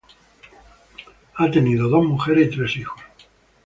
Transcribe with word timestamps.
Ha 1.35 1.51
tenido 1.51 1.87
dos 1.87 2.03
mujeres 2.03 2.47
y 2.51 2.57
tres 2.57 2.75
hijos. 2.77 2.99